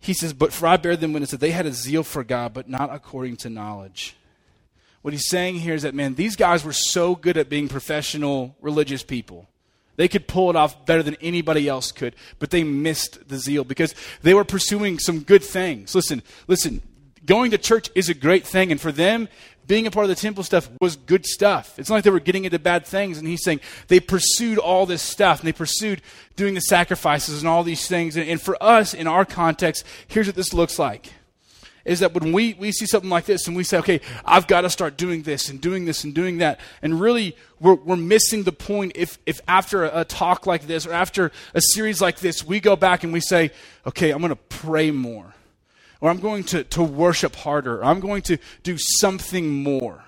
[0.00, 2.52] He says, but for I bear them witness that they had a zeal for God,
[2.52, 4.16] but not according to knowledge.
[5.02, 8.56] What he's saying here is that, man, these guys were so good at being professional
[8.60, 9.46] religious people.
[9.94, 13.62] They could pull it off better than anybody else could, but they missed the zeal
[13.62, 15.94] because they were pursuing some good things.
[15.94, 16.82] Listen, listen,
[17.24, 19.28] going to church is a great thing, and for them,
[19.66, 21.78] being a part of the temple stuff was good stuff.
[21.78, 24.86] It's not like they were getting into bad things, and he's saying they pursued all
[24.86, 26.02] this stuff, and they pursued
[26.36, 28.16] doing the sacrifices and all these things.
[28.16, 31.12] And, and for us, in our context, here's what this looks like
[31.84, 34.62] is that when we, we see something like this and we say, okay, I've got
[34.62, 38.44] to start doing this and doing this and doing that, and really we're, we're missing
[38.44, 42.20] the point if, if after a, a talk like this or after a series like
[42.20, 43.50] this, we go back and we say,
[43.86, 45.34] okay, I'm going to pray more,
[46.02, 50.04] or I'm going to, to worship harder, or I'm going to do something more.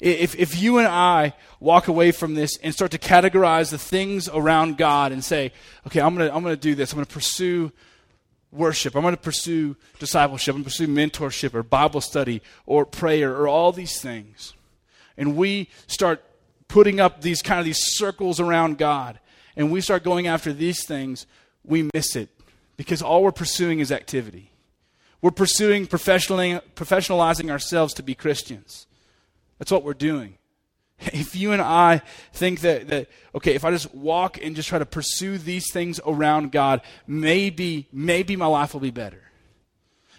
[0.00, 4.26] If, if you and I walk away from this and start to categorize the things
[4.26, 5.52] around God and say,
[5.86, 7.72] okay, I'm going to I'm going to do this, I'm going to pursue
[8.50, 8.96] worship.
[8.96, 10.54] I'm going to pursue discipleship.
[10.54, 14.54] I'm going to pursue mentorship or Bible study or prayer or all these things.
[15.18, 16.24] And we start
[16.68, 19.18] putting up these kind of these circles around God
[19.56, 21.26] and we start going after these things,
[21.64, 22.30] we miss it
[22.78, 24.50] because all we're pursuing is activity.
[25.24, 28.86] We're pursuing professionalizing ourselves to be Christians.
[29.58, 30.36] That's what we're doing.
[31.14, 32.02] If you and I
[32.34, 35.98] think that, that, okay, if I just walk and just try to pursue these things
[36.06, 39.22] around God, maybe, maybe my life will be better.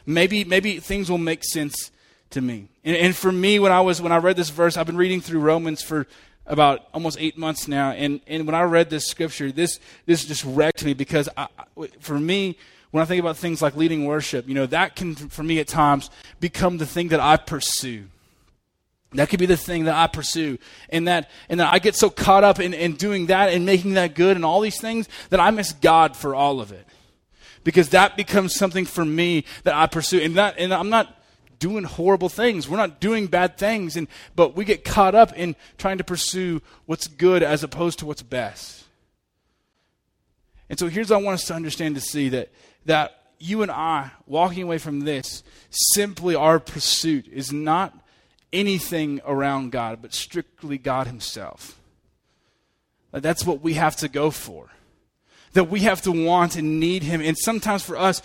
[0.08, 1.92] Maybe, maybe things will make sense
[2.32, 2.70] to me.
[2.84, 5.22] And, and for me, when I was, when I read this verse, I've been reading
[5.22, 6.08] through Romans for
[6.48, 7.92] about almost eight months now.
[7.92, 11.48] And, and when I read this scripture, this, this just wrecked me because I,
[12.00, 12.58] for me,
[12.92, 15.68] when I think about things like leading worship, you know, that can, for me at
[15.68, 18.06] times, become the thing that I pursue.
[19.14, 20.58] That could be the thing that I pursue.
[20.90, 23.94] And that, and that I get so caught up in, in doing that and making
[23.94, 26.86] that good and all these things that I miss God for all of it.
[27.64, 30.20] Because that becomes something for me that I pursue.
[30.20, 31.16] And that, and I'm not
[31.60, 32.68] doing horrible things.
[32.70, 33.96] We're not doing bad things.
[33.96, 38.06] And, but we get caught up in trying to pursue what's good as opposed to
[38.06, 38.84] what's best.
[40.70, 42.52] And so here's what I want us to understand to see that,
[42.86, 47.94] that you and I, walking away from this, simply our pursuit is not
[48.54, 51.80] anything around God, but strictly God Himself.
[53.12, 54.70] That's what we have to go for.
[55.54, 57.22] That we have to want and need Him.
[57.22, 58.22] And sometimes for us,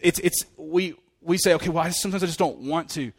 [0.00, 3.12] it's, it's, we, we say, okay, well, I, sometimes I just don't want to.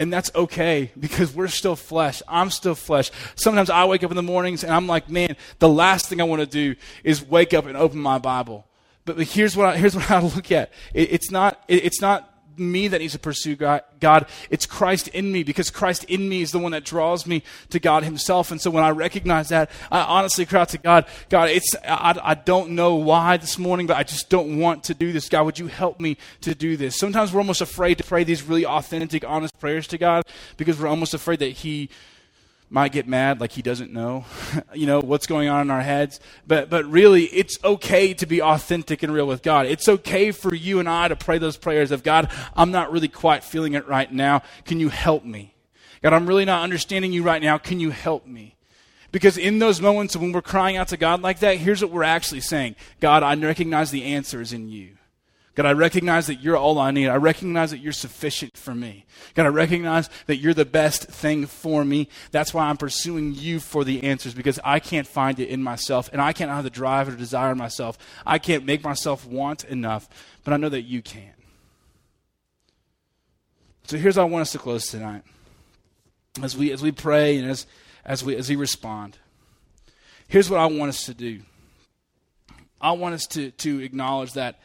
[0.00, 2.20] And that's okay because we're still flesh.
[2.26, 3.10] I'm still flesh.
[3.36, 6.24] Sometimes I wake up in the mornings and I'm like, man, the last thing I
[6.24, 6.74] want to do
[7.04, 8.66] is wake up and open my Bible.
[9.04, 10.72] But here's what I, here's what I look at.
[10.92, 14.26] It, it's not, it, it's not me that needs to pursue God.
[14.50, 17.80] It's Christ in me because Christ in me is the one that draws me to
[17.80, 18.50] God Himself.
[18.50, 22.18] And so when I recognize that, I honestly cry out to God, God, it's, I,
[22.22, 25.28] I don't know why this morning, but I just don't want to do this.
[25.28, 26.96] God, would you help me to do this?
[26.96, 30.24] Sometimes we're almost afraid to pray these really authentic, honest prayers to God
[30.56, 31.90] because we're almost afraid that He
[32.70, 34.24] might get mad like he doesn't know,
[34.74, 36.20] you know, what's going on in our heads.
[36.46, 39.66] But, but really, it's okay to be authentic and real with God.
[39.66, 43.08] It's okay for you and I to pray those prayers of God, I'm not really
[43.08, 44.42] quite feeling it right now.
[44.64, 45.54] Can you help me?
[46.02, 47.56] God, I'm really not understanding you right now.
[47.58, 48.56] Can you help me?
[49.10, 52.02] Because in those moments when we're crying out to God like that, here's what we're
[52.02, 54.96] actually saying God, I recognize the answer is in you.
[55.54, 57.08] God, I recognize that you're all I need.
[57.08, 59.06] I recognize that you're sufficient for me.
[59.34, 62.08] God, I recognize that you're the best thing for me.
[62.32, 66.10] That's why I'm pursuing you for the answers because I can't find it in myself
[66.12, 67.98] and I can't have the drive or desire myself.
[68.26, 70.08] I can't make myself want enough,
[70.42, 71.34] but I know that you can.
[73.84, 75.22] So here's how I want us to close tonight.
[76.42, 77.66] As we, as we pray and as,
[78.04, 79.18] as, we, as we respond,
[80.26, 81.42] here's what I want us to do.
[82.80, 84.58] I want us to, to acknowledge that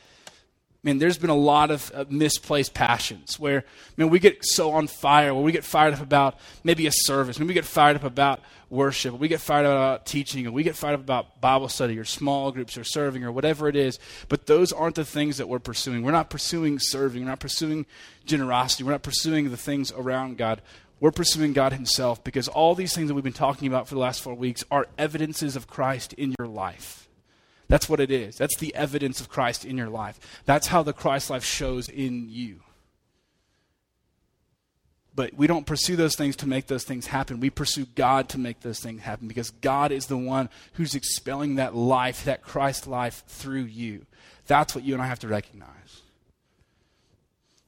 [0.83, 3.65] man, there's been a lot of uh, misplaced passions where,
[3.97, 7.37] man, we get so on fire, where we get fired up about maybe a service,
[7.37, 10.63] maybe we get fired up about worship, we get fired up about teaching, or we
[10.63, 13.99] get fired up about Bible study or small groups or serving or whatever it is.
[14.29, 16.03] But those aren't the things that we're pursuing.
[16.03, 17.85] We're not pursuing serving, we're not pursuing
[18.25, 20.61] generosity, we're not pursuing the things around God.
[21.01, 24.01] We're pursuing God Himself because all these things that we've been talking about for the
[24.01, 27.08] last four weeks are evidences of Christ in your life.
[27.69, 28.35] That's what it is.
[28.37, 30.19] That's the evidence of Christ in your life.
[30.45, 32.61] That's how the Christ life shows in you.
[35.15, 37.39] But we don't pursue those things to make those things happen.
[37.39, 41.55] We pursue God to make those things happen because God is the one who's expelling
[41.55, 44.05] that life, that Christ life through you.
[44.47, 46.01] That's what you and I have to recognize.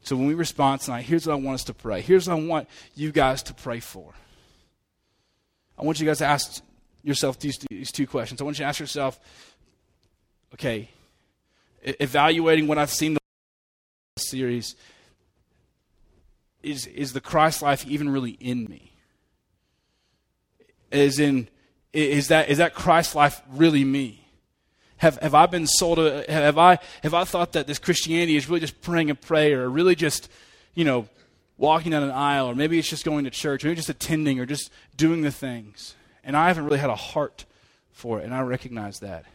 [0.03, 2.01] So when we respond tonight, here's what I want us to pray.
[2.01, 4.13] Here's what I want you guys to pray for.
[5.77, 6.63] I want you guys to ask
[7.03, 8.41] yourself these, these two questions.
[8.41, 9.19] I want you to ask yourself,
[10.53, 10.89] okay,
[11.83, 13.19] evaluating what I've seen the
[14.17, 14.75] series,
[16.63, 18.91] is, is the Christ life even really in me?
[20.91, 21.47] As in,
[21.93, 24.27] is that, is that Christ life really me?
[24.97, 28.47] Have, have I been sold, a, have I, have I thought that this Christianity is
[28.47, 30.29] really just praying a prayer or really just,
[30.75, 31.07] you know,
[31.57, 34.39] walking down an aisle or maybe it's just going to church or maybe just attending
[34.39, 35.95] or just doing the things.
[36.23, 37.45] And I haven't really had a heart
[37.91, 39.25] for it, and I recognize that.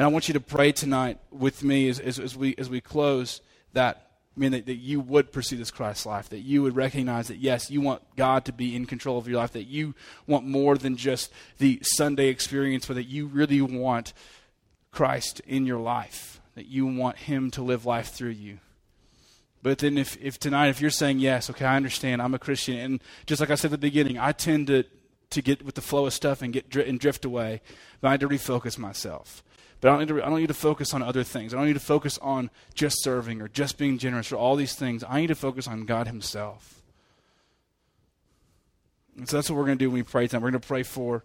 [0.00, 2.80] And I want you to pray tonight with me as, as, as, we, as we
[2.80, 3.42] close
[3.74, 7.28] that, I mean, that, that you would pursue this Christ life, that you would recognize
[7.28, 9.94] that, yes, you want God to be in control of your life, that you
[10.26, 14.14] want more than just the Sunday experience, but that you really want
[14.90, 18.60] Christ in your life, that you want Him to live life through you.
[19.62, 22.78] But then, if, if tonight, if you're saying, yes, okay, I understand, I'm a Christian,
[22.78, 24.84] and just like I said at the beginning, I tend to,
[25.28, 27.60] to get with the flow of stuff and, get, and drift away,
[28.00, 29.42] but I need to refocus myself.
[29.80, 31.54] But I don't, need to, I don't need to focus on other things.
[31.54, 34.74] I don't need to focus on just serving or just being generous or all these
[34.74, 35.02] things.
[35.08, 36.82] I need to focus on God Himself.
[39.16, 40.42] And so that's what we're going to do when we pray tonight.
[40.42, 41.24] We're going to pray for,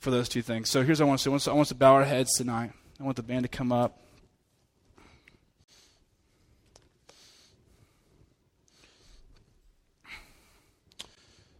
[0.00, 0.70] for those two things.
[0.70, 1.30] So here's what I want to say.
[1.30, 2.72] I want, want to bow our heads tonight.
[3.00, 3.98] I want the band to come up.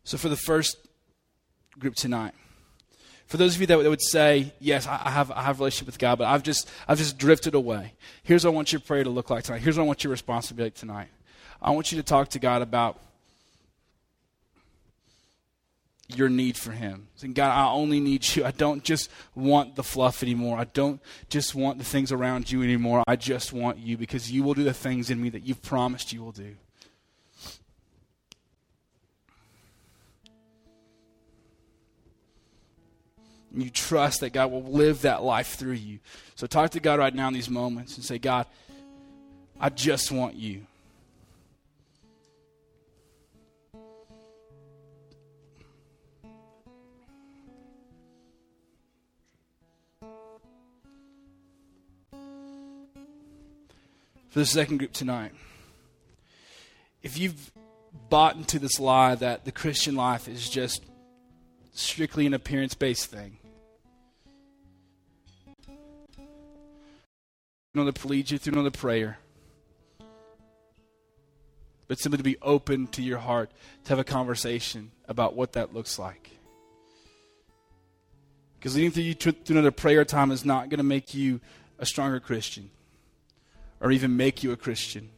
[0.05, 0.79] So for the first
[1.79, 2.33] group tonight,
[3.29, 5.99] for those of you that would say, yes, I have, I have a relationship with
[5.99, 7.93] God, but I've just, I've just drifted away.
[8.23, 9.61] Here's what I want your prayer to look like tonight.
[9.61, 11.09] Here's what I want your response to be like tonight.
[11.61, 12.99] I want you to talk to God about
[16.09, 17.09] your need for Him.
[17.17, 18.47] Saying, God, I only need you.
[18.47, 20.59] I don't just want the fluff anymore.
[20.59, 20.99] I don't
[21.29, 23.05] just want the things around you anymore.
[23.07, 26.15] I just want you because you will do the things in me that you've promised
[26.15, 26.57] you will do.
[33.53, 35.99] You trust that God will live that life through you.
[36.35, 38.47] So talk to God right now in these moments and say, God,
[39.61, 40.67] I just want you.
[54.29, 55.33] For the second group tonight,
[57.03, 57.51] if you've
[58.11, 60.83] bought into this lie that the Christian life is just
[61.79, 63.39] strictly an appearance based thing.
[67.75, 69.19] Another lead you through another prayer.
[71.87, 73.51] But simply to be open to your heart,
[73.85, 76.31] to have a conversation about what that looks like.
[78.59, 81.41] Because leading through you through another prayer time is not going to make you
[81.79, 82.71] a stronger Christian
[83.81, 85.11] or even make you a Christian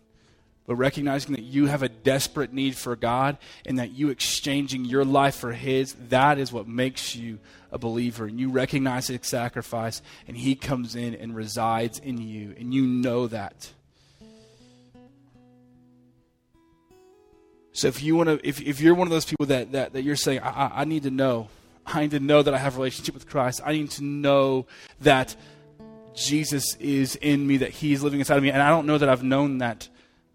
[0.70, 5.04] but recognizing that you have a desperate need for God and that you exchanging your
[5.04, 7.40] life for His, that is what makes you
[7.72, 8.26] a believer.
[8.26, 12.86] And you recognize His sacrifice, and He comes in and resides in you, and you
[12.86, 13.72] know that.
[17.72, 20.02] So if you want to, if, if you're one of those people that, that, that
[20.02, 21.48] you're saying, I, I need to know,
[21.84, 23.60] I need to know that I have a relationship with Christ.
[23.66, 24.66] I need to know
[25.00, 25.34] that
[26.14, 29.08] Jesus is in me, that He's living inside of me, and I don't know that
[29.08, 29.88] I've known that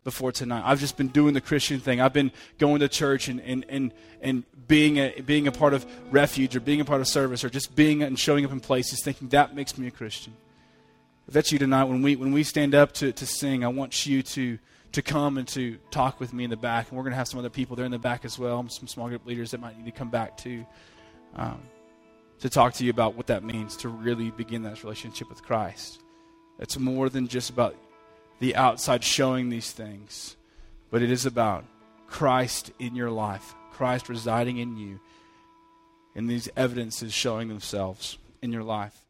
[0.06, 0.62] before tonight.
[0.64, 2.00] I've just been doing the Christian thing.
[2.00, 3.92] I've been going to church and, and, and,
[4.22, 7.50] and being, a, being a part of refuge or being a part of service or
[7.50, 10.34] just being and showing up in places thinking that makes me a Christian.
[11.28, 14.06] if that's you tonight, when we when we stand up to, to sing, I want
[14.06, 14.60] you to
[14.92, 16.88] to come and to talk with me in the back.
[16.88, 18.88] And we're going to have some other people there in the back as well, some
[18.88, 20.66] small group leaders that might need to come back too,
[21.36, 21.62] um,
[22.40, 26.00] to talk to you about what that means to really begin that relationship with Christ.
[26.60, 27.76] It's more than just about
[28.40, 30.36] the outside showing these things,
[30.92, 31.66] but it is about
[32.08, 35.00] Christ in your life, Christ residing in you,
[36.16, 39.05] and these evidences showing themselves in your life.